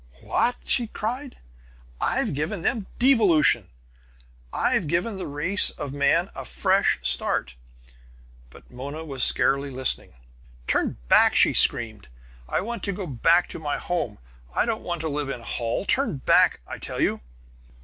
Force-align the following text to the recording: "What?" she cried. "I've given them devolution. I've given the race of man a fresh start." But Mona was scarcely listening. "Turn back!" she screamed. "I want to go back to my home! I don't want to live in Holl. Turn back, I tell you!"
"What?" 0.21 0.55
she 0.65 0.87
cried. 0.87 1.37
"I've 2.01 2.33
given 2.33 2.63
them 2.63 2.87
devolution. 2.97 3.69
I've 4.51 4.87
given 4.87 5.17
the 5.17 5.27
race 5.27 5.69
of 5.69 5.93
man 5.93 6.31
a 6.33 6.43
fresh 6.43 6.97
start." 7.03 7.53
But 8.49 8.71
Mona 8.71 9.05
was 9.05 9.23
scarcely 9.23 9.69
listening. 9.69 10.15
"Turn 10.65 10.97
back!" 11.07 11.35
she 11.35 11.53
screamed. 11.53 12.07
"I 12.49 12.61
want 12.61 12.81
to 12.85 12.91
go 12.91 13.05
back 13.05 13.47
to 13.49 13.59
my 13.59 13.77
home! 13.77 14.17
I 14.55 14.65
don't 14.65 14.81
want 14.81 15.01
to 15.01 15.07
live 15.07 15.29
in 15.29 15.41
Holl. 15.41 15.85
Turn 15.85 16.17
back, 16.17 16.61
I 16.65 16.79
tell 16.79 16.99
you!" 16.99 17.21